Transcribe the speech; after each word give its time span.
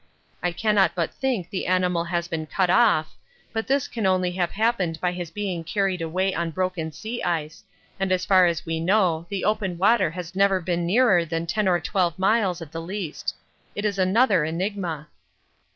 I 0.41 0.51
cannot 0.51 0.95
but 0.95 1.13
think 1.13 1.51
the 1.51 1.67
animal 1.67 2.05
has 2.05 2.27
been 2.27 2.47
cut 2.47 2.71
off, 2.71 3.15
but 3.53 3.67
this 3.67 3.87
can 3.87 4.07
only 4.07 4.31
have 4.31 4.49
happened 4.49 4.99
by 4.99 5.11
his 5.11 5.29
being 5.29 5.63
carried 5.63 6.01
away 6.01 6.33
on 6.33 6.49
broken 6.49 6.91
sea 6.91 7.21
ice, 7.21 7.63
and 7.99 8.11
as 8.11 8.25
far 8.25 8.47
as 8.47 8.65
we 8.65 8.79
know 8.79 9.27
the 9.29 9.45
open 9.45 9.77
water 9.77 10.09
has 10.09 10.35
never 10.35 10.59
been 10.59 10.87
nearer 10.87 11.23
than 11.23 11.45
10 11.45 11.67
or 11.67 11.79
12 11.79 12.17
miles 12.17 12.63
at 12.63 12.71
the 12.71 12.81
least. 12.81 13.35
It 13.75 13.85
is 13.85 13.99
another 13.99 14.43
enigma. 14.43 15.07